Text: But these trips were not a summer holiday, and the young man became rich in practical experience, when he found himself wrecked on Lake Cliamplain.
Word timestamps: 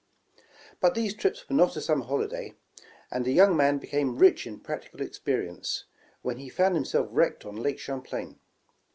But 0.79 0.95
these 0.95 1.13
trips 1.13 1.47
were 1.47 1.55
not 1.55 1.75
a 1.75 1.79
summer 1.81 2.05
holiday, 2.05 2.55
and 3.11 3.23
the 3.23 3.33
young 3.33 3.55
man 3.55 3.77
became 3.77 4.17
rich 4.17 4.47
in 4.47 4.59
practical 4.59 4.99
experience, 4.99 5.83
when 6.23 6.37
he 6.37 6.49
found 6.49 6.73
himself 6.73 7.07
wrecked 7.11 7.45
on 7.45 7.55
Lake 7.55 7.77
Cliamplain. 7.77 8.37